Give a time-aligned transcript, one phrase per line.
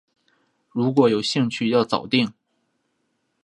[0.71, 2.33] 如果有兴趣要早定